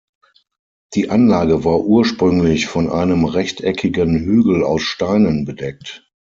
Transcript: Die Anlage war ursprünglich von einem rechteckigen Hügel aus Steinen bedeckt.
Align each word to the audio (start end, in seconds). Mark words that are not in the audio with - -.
Die 0.95 1.11
Anlage 1.11 1.63
war 1.63 1.81
ursprünglich 1.81 2.65
von 2.65 2.89
einem 2.89 3.23
rechteckigen 3.25 4.17
Hügel 4.17 4.63
aus 4.63 4.81
Steinen 4.81 5.45
bedeckt. 5.45 6.09